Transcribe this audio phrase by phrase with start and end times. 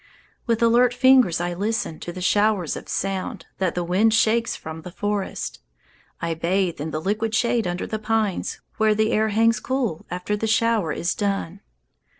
[0.47, 4.81] With alert fingers I listen To the showers of sound That the wind shakes from
[4.81, 5.59] the forest.
[6.19, 10.35] I bathe in the liquid shade Under the pines, where the air hangs cool After
[10.35, 11.59] the shower is done.